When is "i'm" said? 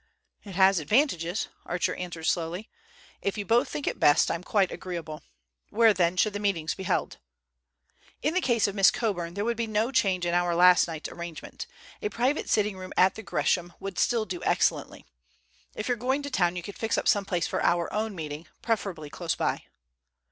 4.31-4.43